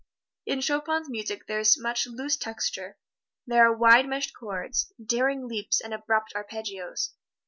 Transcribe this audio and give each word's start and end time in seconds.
In 0.47 0.61
Chopin's 0.61 1.11
music 1.11 1.45
there 1.45 1.59
is 1.59 1.77
much 1.79 2.07
loose 2.07 2.35
texture; 2.35 2.97
there 3.45 3.67
are 3.67 3.77
wide 3.77 4.07
meshed 4.09 4.33
chords, 4.33 4.91
daring 4.99 5.47
leaps 5.47 5.79
and 5.79 5.93
abrupt 5.93 6.33
arpeggios. 6.35 7.11